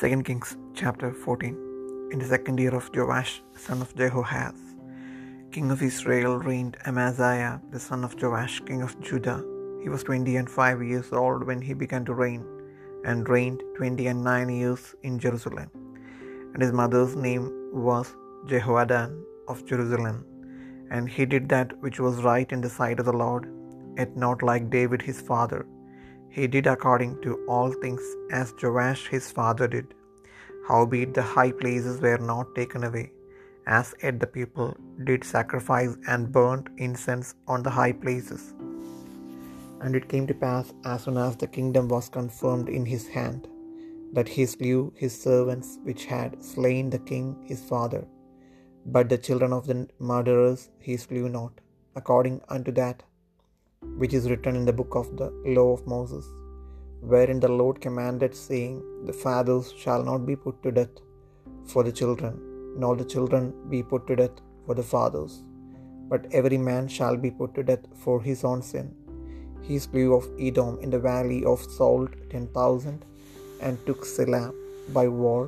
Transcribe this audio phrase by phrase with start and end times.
[0.00, 1.56] 2 Kings chapter 14
[2.12, 3.32] In the second year of Joash,
[3.64, 4.56] son of Jehoahaz,
[5.52, 9.40] king of Israel, reigned Amaziah, the son of Joash, king of Judah.
[9.82, 12.42] He was twenty and five years old when he began to reign,
[13.04, 15.70] and reigned twenty and nine years in Jerusalem.
[16.52, 17.46] And his mother's name
[17.86, 18.10] was
[18.52, 19.12] Jehoaddan
[19.46, 20.18] of Jerusalem.
[20.90, 23.46] And he did that which was right in the sight of the Lord,
[24.00, 25.62] yet not like David his father
[26.36, 28.04] he did according to all things
[28.38, 29.88] as Joash his father did.
[30.68, 33.06] Howbeit the high places were not taken away,
[33.78, 34.68] as yet the people
[35.08, 38.42] did sacrifice and burnt incense on the high places.
[39.82, 43.42] And it came to pass, as soon as the kingdom was confirmed in his hand,
[44.16, 48.02] that he slew his servants which had slain the king his father.
[48.94, 49.78] But the children of the
[50.10, 51.54] murderers he slew not,
[52.00, 52.98] according unto that
[54.00, 56.26] which is written in the book of the law of Moses,
[57.12, 58.76] wherein the Lord commanded, saying,
[59.08, 60.96] The fathers shall not be put to death
[61.72, 62.34] for the children,
[62.82, 65.42] nor the children be put to death for the fathers,
[66.10, 68.94] but every man shall be put to death for his own sin.
[69.66, 73.00] He slew of Edom in the valley of Salt ten thousand,
[73.60, 74.52] and took Selah
[74.96, 75.42] by war,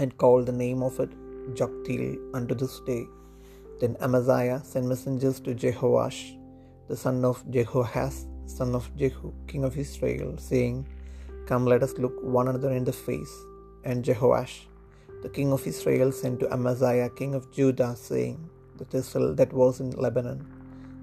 [0.00, 1.12] and called the name of it
[1.58, 3.04] Joktheel unto this day.
[3.80, 6.37] Then Amaziah sent messengers to Jehoash
[6.88, 10.86] the son of Jehoahaz, son of Jehu, king of Israel, saying,
[11.46, 13.34] Come, let us look one another in the face.
[13.84, 14.66] And Jehoash,
[15.22, 18.38] the king of Israel, sent to Amaziah, king of Judah, saying,
[18.78, 20.46] The thistle that was in Lebanon,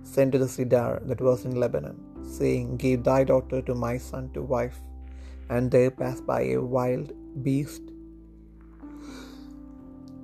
[0.03, 1.97] sent to the cedar that was in Lebanon,
[2.37, 4.79] saying, Give thy daughter to my son to wife.
[5.49, 7.13] And there passed by a wild
[7.43, 7.83] beast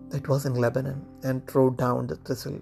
[0.09, 2.59] that was in Lebanon, and trode down the thistle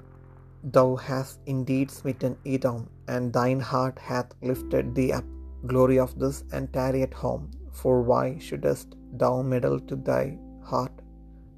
[0.61, 5.23] Thou hast indeed smitten Edom, and thine heart hath lifted thee up.
[5.65, 7.52] Glory of this, and tarry at home.
[7.71, 10.92] For why shouldest thou meddle to thy heart,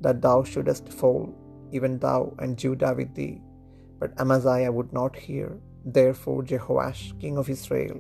[0.02, 1.34] that thou shouldest fall,
[1.72, 3.42] even thou and Judah with thee?
[4.00, 5.60] But Amaziah would not hear.
[5.84, 8.00] Therefore Jehoash, king of Israel,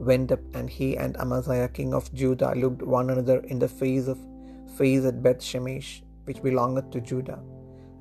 [0.00, 4.08] went up, and he and Amaziah, king of Judah, looked one another in the face
[4.08, 4.18] of
[4.76, 7.40] face at Beth Shemesh, which belongeth to Judah.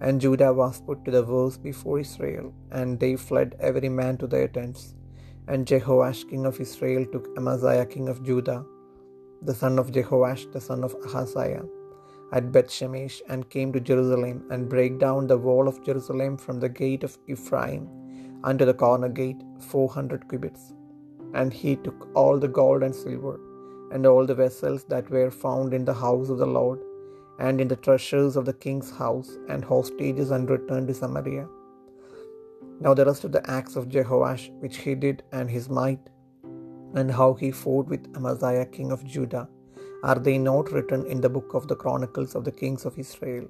[0.06, 2.48] And Judah was put to the worse before Israel,
[2.78, 4.82] and they fled every man to their tents.
[5.52, 8.62] And Jehoash king of Israel took Amaziah king of Judah,
[9.50, 11.66] the son of Jehoash, the son of Ahaziah,
[12.38, 16.74] at Bethshemesh, and came to Jerusalem, and brake down the wall of Jerusalem from the
[16.82, 17.84] gate of Ephraim
[18.50, 19.42] unto the corner gate,
[19.72, 20.64] four hundred cubits.
[21.40, 23.36] And he took all the gold and silver,
[23.94, 26.80] and all the vessels that were found in the house of the Lord,
[27.40, 31.48] and in the treasures of the king's house, and hostages, and returned to Samaria.
[32.80, 36.10] Now the rest of the acts of Jehoash, which he did, and his might,
[36.96, 39.48] and how he fought with Amaziah king of Judah,
[40.04, 43.48] are they not written in the book of the chronicles of the kings of Israel?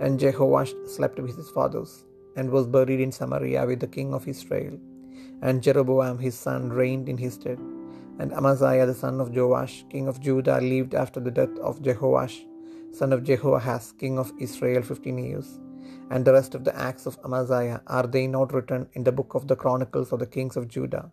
[0.00, 2.04] And Jehoash slept with his fathers,
[2.36, 4.78] and was buried in Samaria with the king of Israel.
[5.42, 7.58] And Jeroboam his son reigned in his stead.
[8.18, 12.44] And Amaziah the son of Joash, king of Judah, lived after the death of Jehoash
[12.94, 15.58] son of Jehoahaz, king of Israel, fifteen years.
[16.10, 19.34] And the rest of the acts of Amaziah, are they not written in the book
[19.34, 21.10] of the chronicles of the kings of Judah?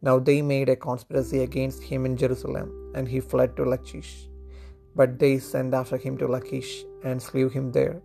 [0.00, 4.12] Now they made a conspiracy against him in Jerusalem, and he fled to Lachish.
[4.96, 6.72] But they sent after him to Lachish,
[7.04, 8.00] and slew him there.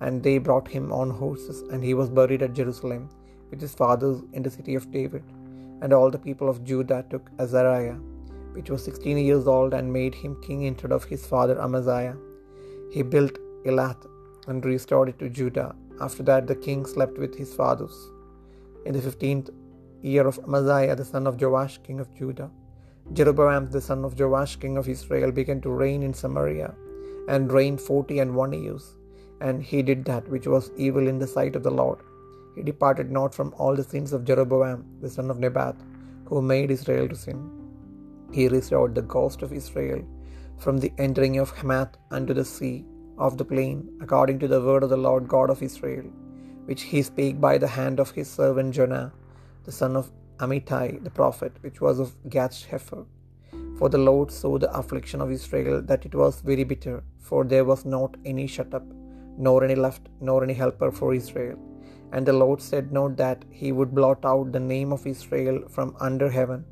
[0.00, 3.10] And they brought him on horses, and he was buried at Jerusalem
[3.50, 5.24] with his fathers in the city of David.
[5.82, 7.98] And all the people of Judah took Azariah,
[8.52, 12.16] which was sixteen years old, and made him king instead of his father Amaziah.
[12.94, 14.06] He built Elath
[14.48, 15.74] and restored it to Judah.
[16.00, 17.96] After that, the king slept with his fathers.
[18.86, 19.50] In the fifteenth
[20.02, 22.50] year of Amaziah, the son of Joash, king of Judah,
[23.12, 26.70] Jeroboam, the son of Joash, king of Israel, began to reign in Samaria,
[27.28, 28.84] and reigned forty and one years.
[29.46, 31.98] And he did that which was evil in the sight of the Lord.
[32.54, 35.76] He departed not from all the sins of Jeroboam, the son of Nebat,
[36.28, 37.40] who made Israel to sin.
[38.36, 40.02] He restored the ghost of Israel
[40.62, 42.84] from the entering of Hamath unto the sea
[43.26, 46.06] of the plain, according to the word of the Lord God of Israel,
[46.68, 49.06] which he spake by the hand of his servant Jonah,
[49.66, 50.10] the son of
[50.44, 53.02] Amittai the prophet, which was of Gath Hepher.
[53.78, 56.96] For the Lord saw the affliction of Israel, that it was very bitter,
[57.28, 58.86] for there was not any shut up,
[59.46, 61.58] nor any left, nor any helper for Israel.
[62.12, 65.96] And the Lord said not that he would blot out the name of Israel from
[66.08, 66.64] under heaven,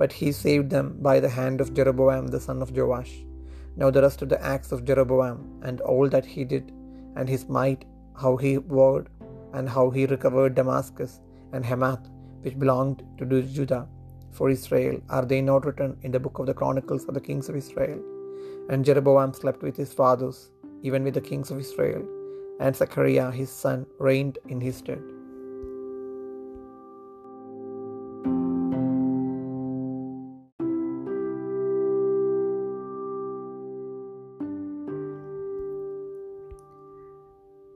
[0.00, 3.14] but he saved them by the hand of Jeroboam the son of Joash.
[3.76, 6.72] Now the rest of the acts of Jeroboam, and all that he did,
[7.16, 7.84] and his might,
[8.22, 9.08] how he warred,
[9.54, 11.20] and how he recovered Damascus
[11.52, 12.08] and Hamath,
[12.42, 13.88] which belonged to Judah,
[14.30, 17.48] for Israel, are they not written in the book of the chronicles of the kings
[17.48, 18.00] of Israel?
[18.70, 20.50] And Jeroboam slept with his fathers,
[20.82, 22.02] even with the kings of Israel,
[22.60, 25.02] and Zechariah his son reigned in his stead.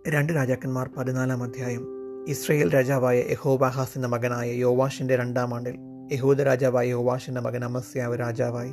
[0.08, 1.86] രണ്ട് രാജാക്കന്മാർ പതിനാലാം അധ്യായം.
[2.28, 5.74] Israel രാജാവായ യഹോബാഹാസിന്റെ മകനായ യോവാഷിന്റെ രണ്ടാം ആണ്ടിൽ
[6.12, 8.72] യഹൂദ രാജാവായ യോവാഷിന്റെ മകൻ അമസ്യാവ് രാജാവായി.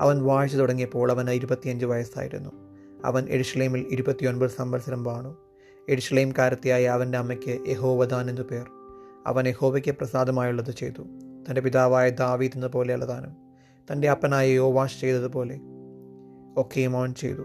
[0.00, 2.50] അവൻ വാഴ്ച തുടങ്ങിയപ്പോൾ അവന് ഇരുപത്തിയഞ്ച് വയസ്സായിരുന്നു.
[3.04, 5.36] അവൻ എഡിഷ്ലേമിൽ ഇരുപത്തിയൊൻപത് സംവത്സരം വാണു.
[5.88, 8.66] എഡിഷ്ലേംകാരത്തിയായ അവന്റെ അമ്മയ്ക്ക് യഹോവദാൻ എന്നു പേർ.
[9.26, 11.02] അവൻ യഹോവയ്ക്ക് പ്രസാദമായുള്ളത് ചെയ്തു.
[11.48, 13.36] തന്റെ പിതാവായ ദാവീദ് എന്ന പോലെയുള്ളതാനും
[13.92, 15.60] തന്റെ അപ്പനായ യോവാഷ് ചെയ്തതുപോലെ
[16.56, 17.44] ഒക്കെയും അവൻ ചെയ്തു.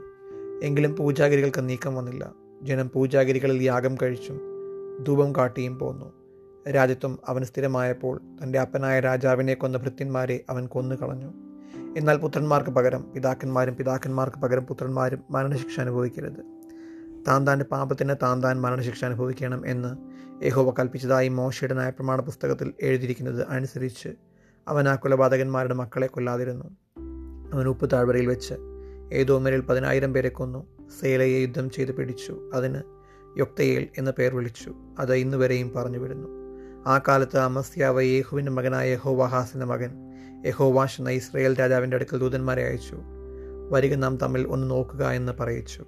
[0.64, 2.45] എങ്കിലും പൂജാഗിരികൾക്ക് നീക്കം വന്നില്ല.
[2.64, 4.42] ജനം പൂജാഗിരികളിൽ യാഗം കഴിച്ചും
[5.04, 6.14] ധൂപം കാട്ടിയും പോന്നു.
[6.72, 11.34] രാജ്യത്വം അവന് സ്ഥിരമായപ്പോൾ തന്റെ അപ്പനായ രാജാവിനെ കൊന്ന ഭൃത്യന്മാരെ അവൻ കൊന്നു കളഞ്ഞു
[11.98, 16.56] എന്നാൽ പുത്രന്മാർക്ക് പകരം പിതാക്കന്മാരും പിതാക്കന്മാർക്ക് പകരം പുത്രന്മാരും മരണശിക്ഷ അനുഭവിക്കരുത്.
[17.28, 19.98] താൻ താന്റെ പാപത്തിന് താൻ താൻ മരണശിക്ഷ അനുഭവിക്കണം എന്ന്
[20.46, 24.10] യഹോവ കൽപ്പിച്ചതായി മോശയുടെ നയപ്രമാണ പുസ്തകത്തിൽ എഴുതിയിരിക്കുന്നത് അനുസരിച്ച്
[24.68, 26.66] അവൻ ആ കൊലപാതകന്മാരുടെ മക്കളെ കൊല്ലാതിരുന്നു.
[27.54, 28.54] അവൻ ഉപ്പ് താഴ്വരയിൽ വെച്ച്
[29.14, 30.75] ഏതോ മേലിൽ പതിനായിരം പേരെ കൊന്നു.
[31.02, 32.50] സേലയെ യുദ്ധം ചെയ്ത് പിടിച്ചു.
[32.54, 32.82] അതിന്
[33.38, 34.76] യൊക്തയേൽ എന്ന പേർ വിളിച്ചു.
[35.00, 36.28] അത് ഇന്നുവരെയും പറഞ്ഞു വരുന്നു
[36.88, 39.92] ആ കാലത്ത് അമസ്യാവ് യേഹുവിന്റെ മകനായ യഹോവാഹാസിന്റെ മകൻ
[40.46, 42.98] യഹോവാഷ് എന്ന ഇസ്രയേൽ രാജാവിന്റെ അടുക്കൽ ദൂതന്മാരെ അയച്ചു.
[43.70, 45.86] വരിക നാം തമ്മിൽ ഒന്ന് നോക്കുക എന്ന് പറയിച്ചു.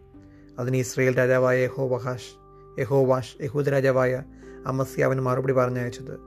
[0.60, 2.34] അതിന് ഇസ്രയേൽ രാജാവായ യഹോവഹാഷ്
[2.82, 4.24] യഹോവാഷ് യഹൂദ രാജാവായ
[4.66, 6.20] അമസ്യാവിന് മറുപടി പറഞ്ഞയച്ചത്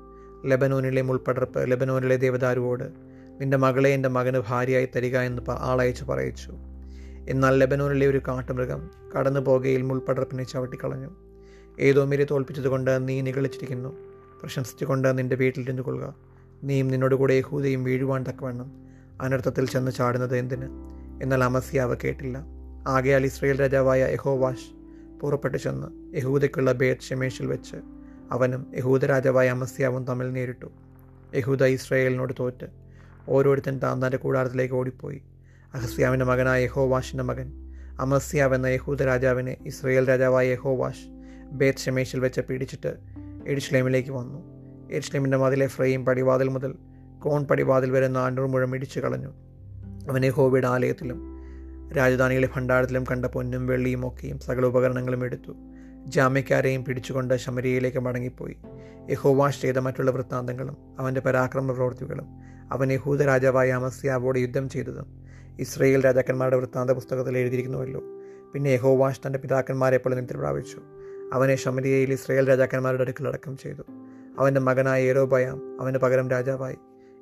[0.45, 2.85] ലെബനോനിലെ മുൾപ്പടർപ്പ് ലെബനോനിലെ ദേവദാരുവോട്
[3.41, 6.53] നിന്റെ മകളെ എന്റെ മകന് ഭാര്യയായി തരിക എന്ന് ആളയച്ച് പറയിച്ചു.
[7.29, 11.09] എന്നാൽ ലെബനോനിലെ ഒരു കാട്ടുമൃഗം കടന്നു പോകയിൽ മുൾപ്പടർപ്പിനെ ചവിട്ടിക്കളഞ്ഞു.
[11.81, 13.97] ഏതോ മിരെ തോൽപ്പിച്ചതുകൊണ്ട് നീ നിഗളിച്ചിരിക്കുന്നു.
[14.43, 16.15] പ്രശംസിച്ചുകൊണ്ട് നിന്റെ വീട്ടിലിരുന്നു കൊള്ളുക
[16.65, 18.73] നീയും നിന്നോട് കൂടെ യഹൂദയും വീഴുവാൻ തക്കവണ്ണം.
[19.21, 20.69] അനർത്ഥത്തിൽ ചെന്ന് ചാടുന്നത് എന്തിന്?
[21.23, 22.39] എന്നാൽ അമസ്യാവ് കേട്ടില്ല.
[22.87, 24.71] ആകയാൽ ഇസ്രയേൽ രാജാവായ യഹോവാഷ്
[25.21, 27.77] പുറപ്പെട്ടു ചെന്ന് യഹൂദയ്ക്കുള്ള ബേത് ഷെമേഷിൽ വെച്ച്
[28.31, 30.67] അവനും യഹൂദ രാജാവായ അമസ്യാവും തമ്മിൽ നേരിട്ടു.
[31.35, 32.67] യഹൂദ ഇസ്രയേലിനോട് തോറ്റ്.
[33.29, 35.23] ഓരോരുത്തൻ താൻ കൂടാരത്തിലേക്ക് ഓടിപ്പോയി.
[35.75, 37.53] അഹസ്യാവിന്റെ മകനായ യഹോവാഷിന്റെ മകൻ.
[38.01, 41.07] അമസ്യാവ് എന്ന യഹൂദ രാജാവിനെ ഇസ്രയേൽ രാജാവായ യഹോവാഷ്
[41.53, 42.97] ബേത് ഷമേഷിൽ വെച്ച് പിടിച്ചിട്ട്
[43.47, 44.39] എഡിഷ്ലേമിലേക്ക് വന്നു.
[44.93, 46.75] എഡിഷ്ലേമിന്റെ മതിലെ ഫ്രെയിം പടിവാതിൽ മുതൽ
[47.19, 49.29] കോൺ പടിവാതിൽ വരെ നാനൂറ് മുഴം ഇടിച്ചു കളഞ്ഞു.
[50.11, 51.37] അവൻ യഹോവയുടെ ആലയത്തിലും
[51.97, 55.53] രാജധാനിയിലെ ഭണ്ഡാരത്തിലും കണ്ട പൊന്നും വെള്ളിയും ഒക്കെയും സകല ഉപകരണങ്ങളും എടുത്തു.
[56.07, 58.57] ജാമ്യക്കാരെയും പിടിച്ചുകൊണ്ട് ശമരിയയിലേക്ക് മടങ്ങിപ്പോയി.
[59.11, 62.27] യഹോവാഷ് ചെയ്ത മറ്റുള്ള വൃത്താന്തങ്ങളും അവന്റെ പരാക്രമ പ്രവൃത്തികളും
[62.73, 68.03] അവൻ യഹൂദ രാജാവായ അമസ്യാവോട് യുദ്ധം ചെയ്തതും ഇസ്രയേൽ രാജാക്കന്മാരുടെ വൃത്താന്ത പുസ്തകത്തിൽ എഴുതിയിരിക്കുന്നുവല്ലോ.
[68.53, 70.81] പിന്നെ യഹോവാഷ് തന്റെ പിതാക്കന്മാരെ പോലെ നിദ്ര പ്രാപിച്ചു.
[71.33, 73.83] അവനെ ശമരിയയിൽ ഇസ്രയേൽ രാജാക്കന്മാരുടെ അടുക്കൽ അടക്കം ചെയ്തു.
[74.39, 76.77] അവന്റെ മകനായ ഏരോബയാം അവന് പകരം രാജാവായി.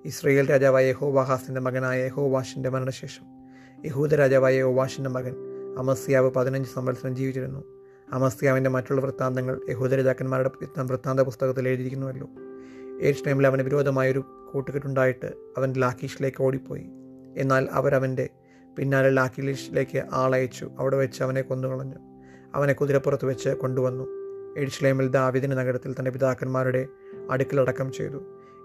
[0.04, 3.24] ഇസ്രയേൽ രാജാവായ യഹോവാഹാസിന്റെ മകനായ യഹോവാഷിന്റെ മരണശേഷം.
[3.86, 5.34] യഹൂദ രാജാവായ യോവാഷിന്റെ മകൻ
[5.78, 7.64] അമസ്യാവ് പതിനഞ്ച് സംവത്സരം ജീവിച്ചിരുന്നു.
[8.12, 10.50] അമസ്യാവിന്റെ മറ്റുള്ള വൃത്താന്തങ്ങൾ യഹൂദ രാജാക്കന്മാരുടെ
[10.82, 12.28] വൃത്താന്ത പുസ്തകത്തിൽ എഴുതിയിരിക്കുന്നുവല്ലോ.
[13.02, 16.86] ഏഷ്ലേമിൽ അവന് വിരോധമായൊരു കൂട്ടുകെട്ടുണ്ടായിട്ട് അവൻ ലാക്കീഷിലേക്ക് ഓടിപ്പോയി.
[17.38, 18.28] എന്നാൽ അവരവന്റെ
[18.78, 20.70] പിന്നാലെ അഖിലേഷിലേക്ക് ആളയച്ചു.
[20.78, 21.94] അവിടെ വെച്ച് അവനെ കൊന്നുകളഞ്ഞു.
[22.54, 24.04] അവനെ കുതിരപ്പുറത്ത് വെച്ച് കൊണ്ടുവന്നു.
[24.60, 26.86] എഡിഷ്ലേമിൽ ദാവിദിന് നഗരത്തിൽ തന്റെ പിതാക്കന്മാരുടെ
[27.30, 28.20] അടുക്കിലടക്കം ചെയ്തു.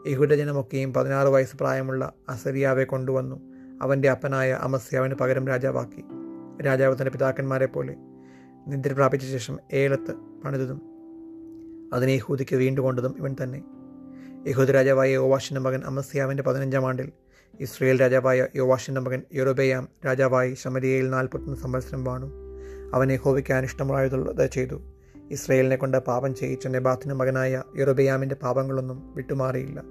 [0.07, 3.35] യഹുദജനമൊക്കെയും പതിനാറ് വയസ്സ് പ്രായമുള്ള അസരിയാവെ കൊണ്ടുവന്നു.
[3.81, 6.03] അവന്റെ അപ്പനായ അമസ്യ അമസ്യാവിന് പകരം രാജാവാക്കി.
[6.63, 7.95] രാജാവ് തന്റെ പിതാക്കന്മാരെ പോലെ
[8.67, 10.13] നിദ്ര പ്രാപിച്ച ശേഷം ഏലത്ത്
[10.45, 10.81] പണിതതും
[11.93, 13.63] അതിനെ യഹൂദിക്ക് വീണ്ടുകൊണ്ടതും ഇവൻ തന്നെ.
[14.47, 17.11] യഹൂദ രാജാവായ ഓവാഷിന്റെ മകൻ അമസ്യാവിന്റെ പതിനഞ്ചാം ആണ്ടിൽ
[17.59, 22.31] ഇസ്രയേൽ രാജാവായ യോവാഷിന്റെ മകൻ യൊറോബയാം രാജാവായി ശമരിയയിൽ നാൽപ്പത്തൊന്ന് സംവത്സരം വാണു.
[22.93, 24.81] അവനെ യഹോവയ്ക്ക് അനിഷ്ടമായതുള്ളത് ചെയ്തു.
[25.31, 29.83] ഇസ്രയേലിനെ കൊണ്ട് പാപം ചെയ്യിച്ച നെബാത്തിന്റെ മകനായ യൊറബയാമിന്റെ പാപങ്ങളൊന്നും വിട്ടുമാറിയില്ല.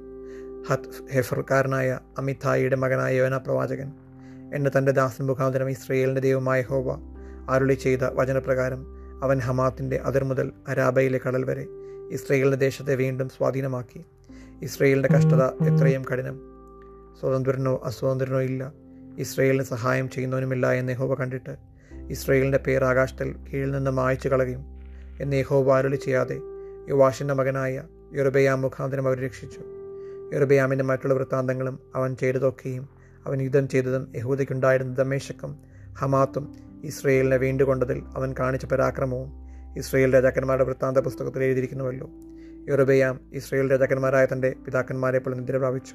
[0.69, 3.93] ഹത്ത് ഹെഫർക്കാരനായ അമിതായിയുടെ മകനായ യോന പ്രവാചകൻ
[4.55, 6.99] എന്നെ തന്റെ ദാസൻ മുഖാന്തരം ഇസ്രയേലിന്റെ ദൈവമായ ഹോവ
[7.51, 8.87] അരുളി ചെയ്ത വചനപ്രകാരം
[9.23, 11.67] അവൻ ഹമാത്തിന്റെ അതിർ മുതൽ അരാബയിലെ കടൽ വരെ
[12.11, 14.05] ഇസ്രയേലിന്റെ ദേശത്തെ വീണ്ടും സ്വാധീനമാക്കി.
[14.63, 16.52] ഇസ്രയേലിന്റെ കഷ്ടത എത്രയും കഠിനം.
[17.21, 18.73] സ്വതന്ത്രനോ അസ്വതന്ത്രനോ ഇല്ല.
[19.19, 21.57] ഇസ്രയേലിന് സഹായം ചെയ്യുന്നവനുമില്ല എന്ന് യഹോവ കണ്ടിട്ട്
[22.11, 24.61] ഇസ്രയേലിന്റെ പേർ ആകാശത്തിൽ കീഴിൽ നിന്ന് മായ്ച്ചു കളയും
[25.21, 26.39] എന്ന് യഹോവ അരുളി ചെയ്യാതെ
[26.89, 27.83] യുവാഷിന്റെ മകനായ
[28.15, 29.61] യുറബയാം മുഖാന്തരം അവർ രക്ഷിച്ചു.
[30.35, 32.89] യുറബയാമിന്റെ മറ്റുള്ള വൃത്താന്തങ്ങളും അവൻ ചെയ്തതൊക്കെയും
[33.27, 35.57] അവൻ യുദ്ധം ചെയ്തതും യഹൂദയ്ക്കുണ്ടായിരുന്ന ദമേശക്കും
[35.99, 36.55] ഹമാത്തും
[36.85, 39.33] ഇസ്രയേലിനെ വീണ്ടുകൊണ്ടതിൽ അവൻ കാണിച്ച പരാക്രമവും
[39.79, 42.11] ഇസ്രയേൽ രാജാക്കന്മാരുടെ വൃത്താന്ത പുസ്തകത്തിൽ എഴുതിയിരിക്കുന്നുവല്ലോ.
[42.69, 45.95] യുറബയാം ഇസ്രയേൽ രാജാക്കന്മാരായ തന്റെ പിതാക്കന്മാരെ പോലെ നിദ്ര പ്രാപിച്ചു.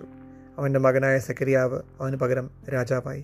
[0.57, 3.23] അവന്റെ മകനായ സെക്കരിയാവ് അവന് പകരം രാജാവായി.